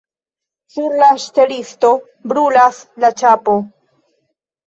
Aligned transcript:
Sur 0.75 0.95
la 1.01 1.09
ŝtelisto 1.23 1.91
brulas 2.31 2.79
la 3.05 3.11
ĉapo. 3.23 3.55